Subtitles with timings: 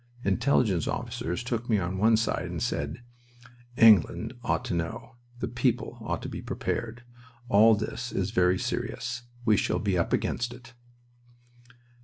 [0.23, 3.03] Intelligence officers took me on one side and said:
[3.77, 5.13] "England ought to know.
[5.41, 7.03] The people ought to be prepared.
[7.49, 9.21] All this is very serious.
[9.45, 10.73] We shall be 'up against it.'"